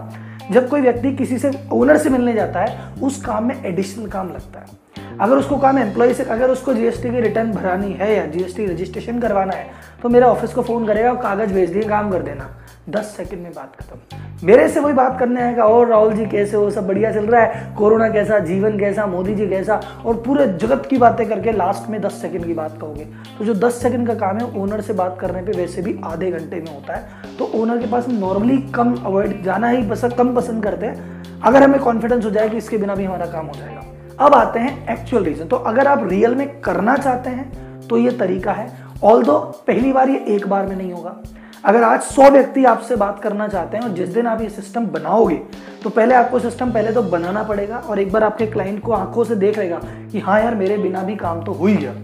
जब 0.51 0.69
कोई 0.69 0.81
व्यक्ति 0.81 1.13
किसी 1.17 1.39
से 1.39 1.51
ओनर 1.73 1.99
से 1.99 2.11
मिलने 2.11 2.33
जाता 2.33 2.61
है, 2.61 2.93
उस 3.03 3.21
काम 3.25 3.45
में 3.45 3.65
एडिशनल 3.65 4.07
काम 4.09 4.29
लगता 4.29 4.61
है। 4.61 4.83
अगर 5.21 5.37
उसको 5.37 5.57
काम 5.59 5.79
एम्प्लॉय 5.79 6.13
से, 6.15 6.25
अगर 6.25 6.51
उसको 6.51 6.75
जीएसटी 6.75 7.11
की 7.11 7.21
रिटर्न 7.21 7.53
भरानी 7.53 7.93
है 7.93 8.15
या 8.17 8.27
जीएसटी 8.27 8.67
रजिस्ट्रेशन 8.67 9.21
करवाना 9.21 9.55
है 9.55 9.71
तो 10.03 10.09
मेरे 10.09 10.27
ऑफ़िस 10.27 10.55
को 10.55 10.63
फ़ोन 10.63 10.87
करेगा 10.87 11.11
और 11.11 11.17
कागज़ 11.19 11.53
भेज 11.55 11.71
दिए, 11.71 11.83
काम 11.83 12.11
कर 12.11 12.23
देना। 12.23 12.51
दस 12.91 13.15
सेकंड 13.17 13.43
में 13.43 13.53
बात 13.53 13.77
खत्म। 13.77 14.24
मेरे 14.45 14.69
से 14.69 14.81
वही 14.81 14.95
बात 14.95 15.19
करने 15.19 15.43
आएगा। 15.43 15.65
और 15.65 15.87
राहुल 15.89 16.13
जी 16.15 16.25
कैसे 16.27 16.57
हो? 16.57 16.71
सब 16.71 16.87
बढ़िया 16.87 17.13
चल 17.13 17.27
रहा 17.27 17.43
है। 17.43 17.75
कोरोना 17.75 18.09
कैसा? 18.09 18.39
जीवन 18.39 18.79
कैसा? 18.79 19.07
मोदी 19.07 19.35
जी 19.35 19.47
कैसा? 19.47 19.81
और 20.07 20.15
पूरे 20.17 20.47
जगत 20.47 20.87
की 20.91 20.97
बातें 20.97 21.27
करके 21.29 21.53
लास्ट 21.53 21.89
में 21.91 22.01
दस 22.01 22.13
सेकंड 22.13 22.45
की 22.47 22.55
बात 22.55 22.79
कहोगे। 22.81 23.05
तो 23.39 23.45
जो 23.45 23.55
दस 23.55 23.81
सेकंड 23.83 24.07
का 24.07 24.15
काम 24.15 24.39
है 24.39 24.51
ओनर 24.63 24.81
से 24.81 24.93
बात 24.93 25.17
करने 25.21 25.43
पे 25.43 25.53
वैसे 25.53 25.83
भी 25.83 25.99
आधे 26.05 26.31
घंटे 26.31 26.57
में 26.57 26.75
होता 26.75 26.95
है। 26.95 27.37
तो 27.39 27.51
ओनर 27.55 27.79
के 27.79 27.87
पास 27.87 28.09
नॉर्मली 28.09 28.59
कम 28.75 28.95
अवॉइड 28.97 29.43
जाना 29.43 29.69
ही 29.69 29.89
पसंद, 29.89 30.13
कम 30.13 30.35
पसंद 30.35 30.63
करते 30.65 30.87
हैं। 30.87 31.23
अगर 31.41 31.63
हमें 31.63 31.81
कॉन्फिडेंस 31.81 32.25
हो 32.25 32.31
जाए 32.31 32.49
कि 32.49 32.57
इसके 32.57 32.77
बिना 32.77 32.95
भी 32.95 33.05
हमारा 33.05 33.27
काम 33.27 33.47
हो 33.47 33.53
जाएगा। 33.55 33.83
अब 34.21 34.35
आते 34.35 34.59
हैं 34.59 34.93
एक्चुअल 34.93 35.25
रीजन 35.25 35.45
तो 35.45 35.57
अगर 35.57 35.87
आप 35.87 36.09
रियल 36.09 36.35
में 36.35 36.61
करना 36.61 36.97
चाहते 36.97 37.31
हैं 37.31 37.89
तो 37.89 37.99
ये 37.99 38.11
तरीका 38.11 38.53
है। 38.53 38.69
ऑल 39.05 39.25
पहली 39.29 39.93
बार 39.93 40.09
ये 40.09 40.25
एक 40.29 40.47
बार 40.49 40.67
में 40.67 40.77
नहीं 40.77 40.93
होगा। 40.93 41.17
अगर 41.65 41.83
आज 41.83 42.01
सौ 42.03 42.29
व्यक्ति 42.31 42.65
आपसे 42.65 42.97
बात 42.97 43.21
करना 43.23 43.47
चाहते 43.49 43.77
हैं 43.77 43.85
और 43.85 43.91
जिस 43.91 44.09
दिन 44.09 44.27
आप 44.27 44.41
ये 44.41 44.49
सिस्टम 44.49 44.87
बनाओगे 44.87 45.37
तो 45.83 45.91
पहले 45.91 46.15
आपको 46.15 46.39
सिस्टम 46.39 46.73
पहले 46.73 46.93
तो 46.93 47.03
बनाना 47.03 47.43
पड़ेगा 47.43 47.77
और 47.79 47.99
एक 47.99 48.13
बार 48.13 48.25
आपके 48.25 48.47
क्लाइंट 48.47 48.83
को 48.83 48.93
आँखों 48.93 49.25
से 49.25 49.37
देख 49.37 49.59
लेगा 49.59 49.81
कि 50.13 50.19
हाँ 50.19 50.41
यार, 50.41 50.55
मेरे 50.55 50.77
बिना 50.79 51.03
भी 51.03 51.17
काम 51.17 51.43
तो 51.45 51.53
हो 51.53 51.67
ही 51.67 51.77
गया। 51.77 51.95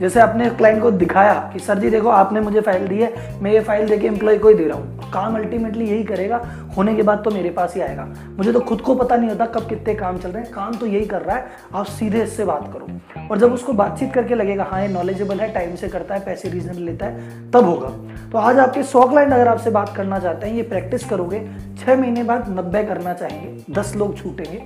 जैसे 0.00 0.20
आपने 0.20 0.48
क्लाइंट 0.50 0.82
को 0.82 0.90
दिखाया 0.90 1.34
कि, 1.52 1.58
सर 1.58 1.78
जी, 1.78 1.90
देखो, 1.90 2.08
आपने 2.08 2.40
मुझे 2.40 2.60
फ़ाइल 2.60 2.86
दी 2.86 2.98
है, 2.98 3.40
मैं 3.42 3.52
ये 3.52 3.60
फ़ाइल 3.60 3.88
देके 3.88 4.06
एम्प्लॉय 4.06 4.38
को 4.38 4.48
ही 4.48 4.54
दे 4.54 4.64
रहा 4.64 4.78
हूँ। 4.78 5.10
काम 5.12 5.36
अल्टीमेटली 5.36 5.84
यही 5.84 6.04
करेगा, 6.04 6.40
होने 6.76 6.94
के 6.94 7.02
बाद 7.02 7.22
तो 7.24 7.30
मेरे 7.30 7.50
पास 7.50 7.74
ही 7.74 7.80
आएगा। 7.80 8.04
मुझे 8.38 8.52
तो 8.52 8.60
खुद 8.60 8.80
को 8.80 8.94
पता 8.94 9.16
नहीं 9.16 9.30
होता 9.30 9.46
कब 9.46 9.68
कितने 9.68 9.94
काम 9.94 10.18
चल 10.18 10.30
रहे 10.30 10.42
हैं। 10.42 10.52
काम 10.52 10.74
तो 10.74 10.86
यही 10.86 11.04
कर 11.04 11.22
रहा 11.22 11.36
है, 11.36 11.46
आप 11.74 11.86
सीधे 11.86 12.22
इससे 12.22 12.44
बात 12.44 12.72
करो। 12.72 12.86
और 13.30 13.38
जब 13.38 13.52
उसको 13.52 13.72
बातचीत 13.72 14.12
करके 14.12 14.34
लगेगा 14.34 14.64
हाँ 14.64 14.80
ये 14.82 14.88
नॉलेजेबल 14.88 15.40
है 15.40 15.52
टाइम 15.52 15.74
से 15.74 15.88
करता 15.88 16.14
है, 16.14 16.24
पैसे 16.24 16.48
रीजनेबल 16.48 16.82
लेता 16.82 17.06
है, 17.06 17.50
तब 17.50 17.64
होगा। 17.64 17.88
तो 18.32 18.38
आज 18.38 18.58
आपके 18.58 18.82
सौ 18.82 19.02
क्लाइंट 19.02 19.32
अगर 19.32 19.48
आपसे 19.48 19.70
बात 19.70 19.94
करना 19.96 20.18
चाहते 20.18 20.46
हैं, 20.46 20.54
ये 20.54 20.62
प्रैक्टिस 20.62 21.04
करोगे, 21.04 21.46
छह 21.78 21.96
महीने 21.96 22.22
बाद 22.22 22.48
नब्बे 22.48 22.82
करना 22.84 23.12
चाहेंगे, 23.14 23.72
दस 23.72 23.96
लोग 23.96 24.16
छूटेंगे। 24.16 24.62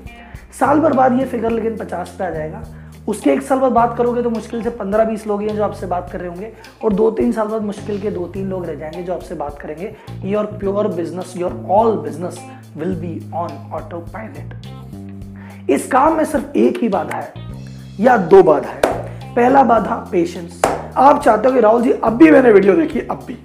साल 0.61 0.81
भर 0.81 0.93
बाद 0.93 1.19
ये 1.19 1.25
फिगर 1.25 1.51
लेकिन 1.51 1.77
पचास 1.77 2.15
पे 2.19 2.25
आ 2.25 2.31
जाएगा। 2.31 2.63
उसके 3.09 3.31
एक 3.31 3.43
साल 3.43 3.59
बाद 3.59 3.73
बात 3.73 3.97
करोगे 3.99 4.23
तो 4.23 4.31
मुश्किल 4.31 4.63
से 4.63 4.71
पंद्रह 4.71 5.05
बीस 5.05 5.27
लोग 5.27 5.43
हैं 5.43 5.55
जो 5.57 5.65
आपसे 5.65 5.87
बात 5.87 6.11
कर 6.13 6.21
रहे 6.21 6.29
होंगे 6.29 6.53
और 6.85 6.93
दो 6.93 7.11
तीन 7.11 7.33
साल 7.33 7.49
बाद 7.49 7.63
मुश्किल 7.63 8.01
के 8.01 8.11
दो 8.11 8.27
तीन 8.27 8.49
लोग 8.49 8.67
रह 8.67 8.75
जाएँगे 8.75 9.03
जो 9.03 9.15
आपसे 9.15 9.35
बात 9.35 9.59
करेंगे। 9.59 9.95
Your 10.25 10.45
pure 10.45 10.89
business 10.89 11.35
your 11.37 11.67
all 11.71 11.97
business 11.97 12.41
will 12.77 12.95
be 12.95 13.31
on 13.35 13.71
autopilot 13.99 15.71
इस 15.71 15.87
काम 15.87 16.17
में 16.17 16.25
सिर्फ़ 16.25 16.57
एक 16.57 16.79
ही 16.79 16.89
बाधा 16.89 17.17
है 17.17 17.33
या 18.01 18.17
दो 18.17 18.43
बाधा 18.43 18.69
है। 18.69 18.81
पहला 19.35 19.63
बाधा 19.63 20.09
पेशेंस 20.13 20.63
आप 20.97 21.23
चाहते 21.23 21.49
हो 21.49 21.55
कि 21.55 21.61
राहुल 21.61 21.83
जी, 21.83 21.93
अब 21.93 22.13
भी 22.13 22.31
मैंने 22.31 22.53
वीडियो 22.53 22.75
देखी, 22.75 23.01
अब 23.01 23.25
भी। 23.27 23.39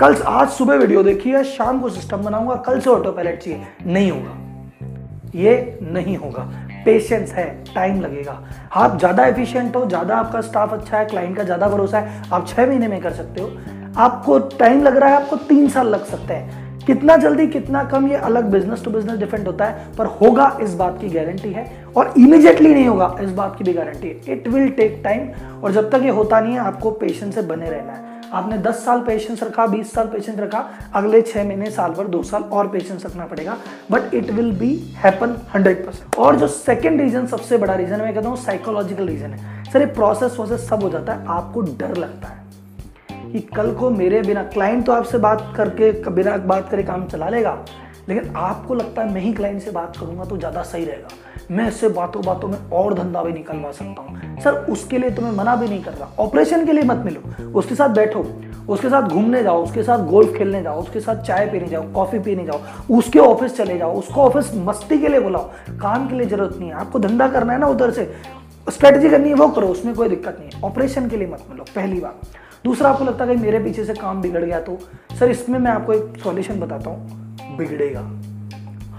कल 0.00 0.14
आज 0.26 0.48
सुबह 0.48 0.74
वीडियो 0.74 1.02
देखी 1.02 1.30
है, 1.30 1.44
शाम 1.44 1.80
को 1.80 1.88
सिस्टम 1.88 2.16
बनाऊँगा, 2.16 2.54
कल 2.56 2.80
से 2.80 2.90
ऑटो 2.90 3.12
पायलट 3.12 3.38
चाहिए। 3.38 3.62
नहीं 3.86 4.10
होगा। 4.10 4.40
ये 5.34 5.78
नहीं 5.82 6.16
होगा। 6.16 6.68
पेशेंस 6.84 7.32
है 7.32 7.46
टाइम 7.74 8.00
लगेगा। 8.00 8.38
आप 8.74 8.98
ज़्यादा 8.98 9.26
एफिशिएंट 9.26 9.76
हो, 9.76 9.84
ज़्यादा 9.86 10.16
आपका 10.16 10.40
स्टाफ 10.40 10.72
अच्छा 10.72 10.98
है 10.98 11.04
क्लाइंट 11.04 11.36
का 11.36 11.44
ज़्यादा 11.44 11.68
भरोसा 11.68 11.98
है, 11.98 12.22
आप 12.32 12.46
छह 12.48 12.66
महीने 12.66 12.88
में 12.88 13.00
कर 13.00 13.12
सकते 13.12 13.42
हो। 13.42 13.50
आपको 13.98 14.38
टाइम 14.58 14.82
लग 14.82 14.96
रहा 14.96 15.08
है, 15.08 15.16
आपको 15.16 15.36
तीन 15.38 15.68
साल 15.68 15.88
लग 15.88 16.04
सकते 16.04 16.34
हैं। 16.34 16.62
कितना 16.86 17.16
जल्दी, 17.16 17.46
कितना 17.46 17.82
कम, 17.84 18.08
ये 18.08 18.16
अलग 18.16 18.50
बिज़नेस 18.50 18.84
टू 18.84 18.90
बिज़नेस 18.90 19.18
डिफरेंट 19.18 19.46
होता 19.46 19.64
है, 19.64 19.92
पर 19.98 20.06
होगा 20.16 20.56
इस 20.62 20.74
बात 20.74 20.98
की 21.00 21.08
गारंटी 21.08 21.52
है, 21.52 21.66
और 21.96 22.12
इमीडिएटली 22.18 22.74
नहीं 22.74 22.86
होगा, 22.86 23.14
इस 23.20 23.30
बात 23.30 23.56
की 23.58 23.64
भी 23.64 23.72
गारंटी 23.72 24.08
है। 24.08 24.32
इट 24.32 24.48
विल 24.48 24.68
टेक 24.70 25.00
टाइम 25.04 25.28
और 25.62 25.72
जब 25.72 25.90
तक 25.90 26.02
ये 26.02 26.10
होता 26.10 26.40
नहीं 26.40 26.54
है, 26.54 26.60
आपको 26.60 26.90
पेशेंस 26.90 27.34
से 27.34 27.42
बने 27.42 27.70
रहना 27.70 27.92
है। 27.92 28.13
आपने 28.34 28.58
10 28.60 28.84
साल 28.84 29.00
पेशेंस 29.00 29.42
रखा 29.42 29.66
20 29.68 29.92
साल 29.94 30.06
पेशेंस 30.06 30.38
रखा, 30.38 30.58
अगले 30.94 31.20
छह 31.22 31.44
महीने, 31.44 31.70
साल 31.70 31.92
भर, 31.92 32.06
दो 32.06 32.22
साल 32.22 32.42
और 32.42 32.68
पेशेंस 32.68 33.04
रखना 33.06 33.26
पड़ेगा। 33.26 33.56
But 33.90 34.14
it 34.14 34.30
will 34.30 34.52
be 34.58 34.72
happen 34.96 35.36
100% 35.54 36.18
और 36.18 36.36
जो 36.36 36.48
सेकेंड 36.48 37.00
रीजन 37.00 37.26
सबसे 37.26 37.58
बड़ा 37.58 37.74
रीजन 37.74 38.00
मैं 38.00 38.14
कहता 38.14 38.28
हूँ 38.28 38.36
साइकोलॉजिकल 38.38 39.08
रीजन 39.08 39.30
है। 39.30 39.72
सर 39.72 39.80
ये 39.80 39.86
प्रोसेस 39.94 40.36
वोसेस 40.38 40.68
सब 40.68 40.82
हो 40.82 40.90
जाता 40.90 41.12
है, 41.12 41.26
आपको 41.28 41.60
डर 41.60 41.96
लगता 41.96 42.28
है 42.28 42.42
कि 43.32 43.40
कल 43.56 43.72
को 43.74 43.90
मेरे 43.90 44.20
बिना 44.22 44.42
क्लाइंट 44.44 44.84
तो 44.86 44.92
आपसे 44.92 45.18
बात 45.20 45.52
करके, 45.56 45.90
बिना 46.10 46.36
बात 46.38 46.68
करे 46.70 46.82
काम 46.82 47.06
चला 47.06 47.28
लेगा। 47.28 47.58
लेकिन 48.08 48.32
आपको 48.36 48.74
लगता 48.74 49.02
है 49.02 49.12
मैं 49.12 49.20
ही 49.20 49.32
क्लाइंट 49.32 49.60
से 49.62 49.70
बात 49.70 49.96
करूँगा 49.96 50.24
तो 50.24 50.36
ज़्यादा 50.36 50.62
सही 50.62 50.84
रहेगा। 50.84 51.08
मैं 51.50 51.68
इससे 51.68 51.88
बातों 51.88 52.24
बातों 52.24 52.48
में 52.48 52.58
और 52.72 52.94
धंधा 52.94 53.22
भी 53.22 53.32
निकलवा 53.32 53.70
सकता 53.72 54.02
हूँ। 54.02 54.40
सर, 54.40 54.52
उसके 54.70 54.98
लिए 54.98 55.10
तुम्हें 55.10 55.32
मना 55.32 55.54
भी 55.56 55.68
नहीं 55.68 55.82
कर 55.84 55.92
रहा। 55.92 56.08
ऑपरेशन 56.18 56.66
के 56.66 56.72
लिए 56.72 56.82
मत 56.82 57.02
मिलो। 57.04 57.50
उसके 57.50 57.74
साथ 57.74 57.88
बैठो। 57.88 58.24
उसके 58.68 58.88
साथ 58.88 59.08
घूमने 59.08 59.42
जाओ। 59.42 59.62
उसके 59.62 59.82
साथ 59.82 60.04
गोल्फ 60.06 60.36
खेलने 60.36 60.62
जाओ। 60.62 60.80
उसके 60.80 61.00
साथ 61.00 61.22
चाय 61.22 61.46
पीने 61.46 61.66
जाओ 61.68 61.82
कॉफ़ी 61.92 62.18
पीने 62.18 62.44
जाओ। 62.44 62.96
उसके 62.98 63.18
ऑफ़िस 63.18 63.56
चले 63.56 63.78
जाओ। 63.78 63.98
उसको 63.98 64.20
ऑफ़िस 64.20 64.54
मस्ती 64.56 64.98
के 64.98 65.08
लिए 65.08 65.20
बुलाओ। 65.20 65.50
काम 65.80 66.08
के 66.08 66.16
लिए 66.16 66.26
ज़रूरत 66.26 66.56
नहीं 66.58 66.68
है। 66.68 66.76
आपको 66.76 66.98
धंधा 66.98 67.28
करना 67.28 67.52
है 67.52 67.58
ना 67.58 67.66
उधर 67.66 67.90
से। 67.90 68.12
स्ट्रेटजी 68.66 69.08
करनी 69.10 69.28
है, 69.28 69.34
वो 69.34 69.48
करो। 69.48 69.66
उसमें 69.68 69.94
कोई 69.94 70.08
दिक्कत 70.08 70.36
नहीं 70.40 70.50
है। 70.50 70.62
ऑपरेशन 70.62 71.08
के 71.08 71.16
लिए 71.16 71.28
मत 71.28 71.44
मिलो, 71.50 71.64
पहली 71.74 72.00
बार 72.00 72.42
दूसरा, 72.64 72.90
आपको 72.90 73.04
लगता 73.04 73.24
है 73.24 73.34
कि 73.36 73.42
मेरे 73.42 73.58
पीछे 73.58 73.84
से 73.84 73.94
काम 73.94 74.22
बिगड़ 74.22 74.44
गया 74.44 74.60
तो? 74.60 74.78
सर, 75.18 75.30
इसमें 75.30 75.58
मैं 75.58 75.70
आपको 75.70 75.92
एक 75.92 76.16
सॉल्यूशन 76.22 76.60
बताता 76.60 76.90
हूँ। 76.90 77.23
बिगड़ेगा। 77.56 78.00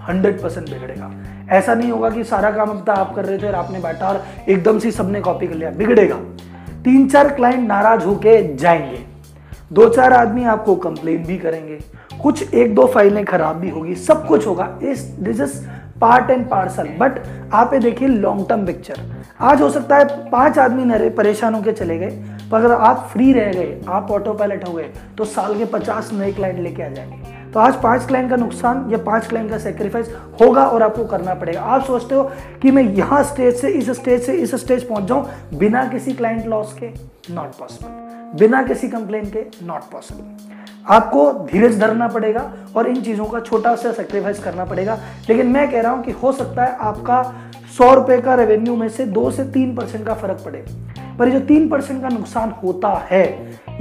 हंड्रेड 0.08 0.42
परसेंट 0.42 0.70
बिगड़ेगा। 0.70 1.12
ऐसा 1.50 1.74
नहीं 1.76 1.92
होगा 1.92 2.10
कि 2.10 2.24
सारा 2.24 2.52
काम 2.52 2.70
अब 2.70 2.90
आप 2.90 3.14
कर 3.16 3.26
रहे 3.26 3.38
थे 3.38 3.48
और 3.48 3.56
आपने 3.56 3.80
बैठा 3.80 4.08
और 4.08 4.24
एकदम 4.50 4.80
से 4.80 4.92
सबने 4.92 5.22
कॉपी 5.22 5.48
कर 5.48 5.56
लिया। 5.56 5.70
बिगड़ेगा। 5.70 6.16
तीन 6.84 7.08
चार 7.10 7.30
क्लाइंट 7.30 7.68
नाराज़ 7.68 8.06
होके 8.06 8.56
जाएँगे। 8.56 9.00
दो 9.74 9.88
चार 9.90 10.14
आदमी 10.14 10.44
आपको 10.44 10.76
कंप्लेन 10.76 11.24
भी 11.24 11.38
करेंगे। 11.38 11.80
कुछ 12.22 12.54
एक 12.54 12.76
दो 12.76 12.86
फाइलें 12.86 13.24
खराब 13.26 13.56
भी 13.56 13.70
होगी। 13.70 13.96
सब 13.96 14.28
कुछ 14.28 14.48
होगा। 14.48 14.68
इस 14.84 15.00
this 15.00 15.40
is 15.42 15.66
part 16.02 16.30
and 16.30 16.48
parcel 16.50 16.88
but 17.00 17.22
आप 17.54 17.74
ये 17.74 17.80
देखिए 17.80 18.08
लॉन्ग 18.08 18.48
टर्म 18.50 18.66
पिक्चर 18.66 19.00
आज 19.42 19.62
हो 19.62 19.70
सकता 19.70 19.98
है 19.98 20.30
पाँच 20.30 20.58
आदमी 20.60 20.86
नरे 20.86 21.10
परेशान 21.10 21.54
होकर 21.54 21.72
चले 21.72 21.98
गए। 22.00 22.10
पर 22.52 22.58
अगर 22.58 22.72
आप 22.72 23.10
फ्री 23.14 23.32
रह 23.34 23.52
गए, 23.52 23.80
आप 23.88 24.12
ऑटो 24.12 24.34
पायलट 24.34 24.68
हो 24.68 24.74
गए 24.74 24.90
तो 25.18 25.26
साल 25.26 25.58
के 25.58 25.66
पचास 25.66 26.10
नए 26.14 26.32
क्लाइंट 26.32 26.60
लेके 26.60 26.84
आ 26.84 26.88
जाएँगे। 26.88 27.35
तो 27.56 27.60
आज 27.60 27.76
पाँच 27.82 28.06
क्लाइंट 28.08 28.30
का 28.30 28.36
नुकसान 28.36 28.90
या 28.92 28.98
पाँच 29.04 29.28
क्लाइंट 29.28 29.50
का 29.50 29.58
सेक्रीफाइस 29.58 30.08
होगा 30.42 30.64
और 30.64 30.84
आपको 30.84 31.04
करना 31.06 31.34
पड़ेगा। 31.34 31.62
आप 31.62 31.84
सोचते 31.84 32.16
हो 32.16 32.24
कि 32.62 32.72
मैं 32.72 32.84
यहाँ 32.84 33.22
स्टेज 33.24 33.56
से, 33.56 33.70
इस 33.70 33.90
स्टेज 33.90 34.26
से, 34.26 34.34
इस 34.34 34.56
स्टेज 34.56 34.88
पहुँच 34.90 35.04
जाऊँ 35.04 35.58
बिना 35.60 35.84
किसी 35.90 36.14
क्लाइंट 36.14 36.46
लॉस 36.46 36.74
के? 36.80 36.88
नॉट 37.34 37.56
पॉसिबल 37.60 38.38
बिना 38.40 38.62
किसी 38.64 38.90
कंप्लेन 38.90 39.30
के? 39.30 39.46
नॉट 39.66 39.90
पॉसिबल 39.92 40.94
आपको 40.94 41.32
धीरज 41.52 41.80
धरना 41.80 42.08
पड़ेगा 42.08 42.52
और 42.76 42.88
इन 42.88 43.02
चीज़ों 43.02 43.26
का 43.26 43.40
छोटा 43.40 43.76
सा 43.76 43.92
सेक्रीफाइस 43.94 44.44
करना 44.44 44.66
पड़ेगा। 44.66 45.00
लेकिन 45.30 45.48
मैं 45.48 45.70
कह 45.72 45.82
रहा 45.82 45.92
हूँ 45.92 46.04
कि 46.04 46.12
हो 46.14 46.32
सकता 46.32 46.66
है 46.66 46.78
आपका 46.82 47.22
सौ 47.78 47.94
रुपए 47.94 48.22
का 48.22 48.36
रेवेन्यू 48.36 48.76
में 48.76 48.88
से 48.90 49.06
दो 49.08 49.30
से 49.32 49.44
तीन 49.52 49.76
परसेंट 49.76 50.06
का 50.06 50.14
फ़र्क 50.14 50.42
पड़े। 50.46 50.66
पर 51.20 51.30
जो 51.30 51.40
तीन 51.40 51.70
परसेंट 51.70 52.02
का 52.02 52.10
नुकसान 52.10 52.54
होता 52.64 52.94
है 53.12 53.26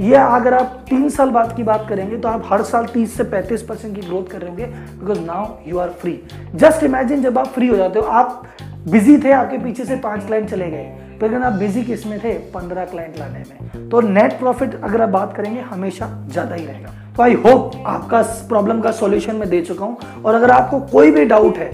ये 0.01 0.15
अगर 0.15 0.53
आप 0.53 0.85
तीन 0.89 1.09
साल 1.09 1.29
बाद 1.29 1.55
की 1.55 1.63
बात 1.63 1.85
करेंगे 1.89 2.17
तो 2.17 2.27
आप 2.27 2.43
हर 2.45 2.61
साल 2.63 2.85
तीस 2.85 3.13
से 3.17 3.23
पैंतीस 3.23 3.61
परसेंट 3.63 3.95
की 3.95 4.01
ग्रोथ 4.01 4.31
कर 4.31 4.39
रहे 4.39 4.49
होंगे 4.49 4.65
because 4.65 5.19
now 5.19 5.45
you 5.67 5.77
are 5.79 5.89
free 6.01 6.19
just 6.55 6.83
imagine 6.83 7.21
जब 7.23 7.37
आप 7.37 7.47
फ्री 7.47 7.67
हो 7.67 7.77
जाते 7.77 7.99
हो, 7.99 8.05
आप 8.05 8.43
बिज़ी 8.87 9.17
थे 9.17 9.31
आपके 9.31 9.57
पीछे 9.57 9.85
से 9.85 9.95
पाँच 9.95 10.25
क्लाइंट 10.25 10.49
चले 10.49 10.69
गए। 10.71 10.83
लेकिन 11.21 11.43
आप 11.43 11.53
बिज़ी 11.53 11.83
किसमें 11.83 12.19
थे? 12.19 12.33
पंद्रह 12.53 12.85
क्लाइंट 12.85 13.17
लाने 13.19 13.39
में। 13.39 13.89
तो 13.89 14.01
नेट 14.01 14.37
प्रॉफिट 14.39 14.79
अगर 14.83 15.01
आप 15.01 15.09
बात 15.09 15.33
करेंगे, 15.37 15.61
हमेशा 15.61 16.09
ज़्यादा 16.27 16.55
ही 16.55 16.65
रहेगा। 16.65 16.91
तो 17.17 17.23
आई 17.23 17.33
होप 17.35 17.71
आपका 17.87 18.21
प्रॉब्लम 18.49 18.81
का 18.81 18.91
सॉल्यूशन 18.91 19.35
मैं 19.35 19.49
दे 19.49 19.61
चुका 19.61 19.85
हूँ। 19.85 20.21
और 20.25 20.35
अगर 20.35 20.51
आपको 20.51 20.79
कोई 20.91 21.11
भी 21.11 21.25
डाउट 21.25 21.57
है 21.57 21.71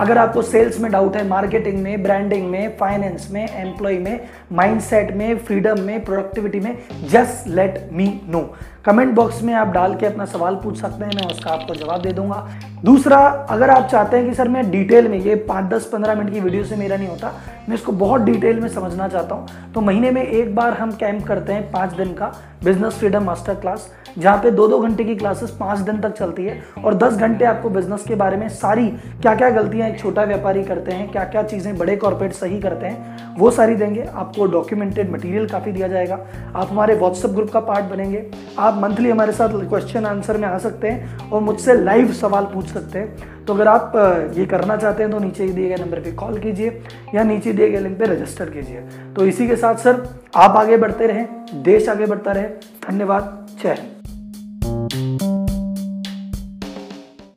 अगर 0.00 0.18
आपको 0.18 0.42
सेल्स 0.42 0.78
में 0.80 0.90
डाउट 0.92 1.16
है 1.16 1.26
मार्केटिंग 1.28 1.82
में 1.82 2.02
ब्रांडिंग 2.02 2.48
में 2.50 2.76
फाइनेंस 2.76 3.28
में 3.32 3.46
एम्प्लॉय 3.46 3.98
में 3.98 4.20
माइंडसेट 4.52 5.12
में 5.16 5.38
फ्रीडम 5.38 5.80
में 5.80 6.04
प्रोडक्टिविटी 6.04 6.60
में 6.60 6.76
just 7.10 7.48
let 7.48 7.88
me 7.92 8.08
know 8.28 8.40
comment 8.86 9.12
box 9.14 9.42
में 9.42 9.52
आप 9.54 9.68
डाल 9.68 9.94
के 9.94 10.06
अपना 10.06 10.24
सवाल 10.24 10.54
पूछ 10.54 10.80
सकते 10.80 11.04
हैं, 11.04 11.12
मैं 11.16 11.26
उसका 11.30 11.50
आपको 11.50 11.74
जवाब 11.74 12.02
दे 12.02 12.12
दूँगा। 12.12 12.36
दूसरा, 12.84 13.18
अगर 13.50 13.70
आप 13.70 13.88
चाहते 13.88 14.16
हैं 14.16 14.28
कि 14.28 14.34
सर 14.34 14.48
मैं 14.48 14.70
डिटेल 14.70 15.08
में, 15.08 15.18
ये 15.18 15.34
पाँच, 15.34 15.64
दस, 15.70 15.84
पंद्रह 15.84 16.14
मिनट 16.14 16.32
की 16.32 16.40
वीडियो 16.40 16.64
से 16.64 16.76
मेरा 16.76 16.96
नहीं 16.96 17.08
होता, 17.08 17.32
मैं 17.68 17.74
इसको 17.74 17.92
बहुत 17.92 18.20
डिटेल 18.20 18.60
में 18.60 18.68
समझना 18.68 19.08
चाहता 19.08 19.34
हूँ। 19.34 19.72
तो 19.74 19.80
महीने 19.80 20.10
में 20.10 20.22
एक 20.22 20.54
बार 20.54 20.72
हम 20.72 20.92
कैंप 20.92 21.26
करते 21.26 21.52
हैं 21.52 21.70
पाँच 21.72 21.92
दिन 21.92 22.12
का 22.12 22.32
बिज़नेस 22.64 22.94
फ्रीडम 22.94 23.24
मास्टर 23.24 23.54
क्लास 23.54 23.88
जहाँ 24.18 24.38
पे 24.38 24.50
दो 24.50 24.66
दो 24.68 24.78
घंटे 24.78 25.04
की 25.04 25.14
क्लासेस 25.16 25.50
पाँच 25.50 25.78
दिन 25.80 26.00
तक 26.00 26.16
चलती 26.18 26.44
है 26.44 26.60
और 26.84 26.94
दस 26.94 27.16
घंटे 27.16 27.44
आपको 27.44 27.70
बिज़नेस 27.70 28.04
के 28.08 28.14
बारे 28.14 28.36
में 28.36 28.48
सारी 28.48 28.88
क्या 29.22 29.34
क्या 29.34 29.50
गलतियाँ 29.50 29.89
एक 29.90 29.98
छोटा 30.00 30.22
व्यापारी 30.24 30.62
करते 30.64 30.92
हैं 30.92 31.10
क्या 31.12 31.24
क्या 31.26 31.42
चीज़ें 31.44 31.76
बड़े 31.78 31.96
कॉर्पोरेट 31.96 32.32
सही 32.32 32.60
करते 32.60 32.86
हैं, 32.86 33.36
वो 33.36 33.50
सारी 33.50 33.74
देंगे। 33.74 34.02
आपको 34.04 34.46
डॉक्यूमेंटेड 34.48 35.10
मटेरियल 35.12 35.46
काफ़ी 35.48 35.72
दिया 35.72 35.88
जाएगा। 35.88 36.18
आप 36.54 36.68
हमारे 36.70 36.94
व्हाट्सएप 36.94 37.30
ग्रुप 37.30 37.50
का 37.50 37.60
पार्ट 37.62 37.84
बनेंगे। 37.86 38.24
आप 38.58 38.80
मंथली 38.82 39.10
हमारे 39.10 39.32
साथ 39.32 39.58
क्वेश्चन 39.60 40.06
आंसर 40.06 40.36
में 40.36 40.48
आ 40.48 40.56
सकते 40.58 40.88
हैं 40.88 41.28
और 41.30 41.40
मुझसे 41.42 41.74
लाइव 41.74 42.12
सवाल 42.14 42.44
पूछ 42.44 42.66
सकते 42.66 42.98
हैं। 42.98 43.44
तो 43.44 43.54
अगर 43.54 43.68
आप 43.68 43.92
ये 44.36 44.46
करना 44.46 44.76
चाहते 44.76 45.02
हैं 45.02 45.12
तो 45.12 45.18
नीचे 45.18 45.48
दिए 45.48 45.68
गए 45.68 45.76
नंबर 45.76 46.00
पर 46.00 46.14
कॉल 46.16 46.38
कीजिए 46.38 46.82
या 47.14 47.22
नीचे 47.24 47.52
दिए 47.52 47.70
गए 47.70 47.80
लिंक 47.80 47.98
पर 48.00 48.10
रजिस्टर 48.10 48.50
कीजिए। 48.50 48.82
तो 49.16 49.26
इसी 49.26 49.48
के 49.48 49.56
साथ 49.56 49.74
सर 49.76 50.02
आप 50.36 50.56
आगे 50.56 50.76
बढ़ते 50.76 51.06
रहें, 51.06 51.26
देश 51.62 51.88
आगे 51.88 52.06
बढ़ता 52.06 52.32
रहे। 52.32 52.48
धन्यवाद। 52.88 53.46
जय 53.62 53.68
हिंद। 53.70 53.99